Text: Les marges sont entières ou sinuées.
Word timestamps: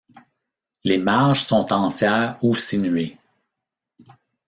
Les 0.83 0.97
marges 0.97 1.43
sont 1.43 1.71
entières 1.71 2.39
ou 2.41 2.55
sinuées. 2.55 3.19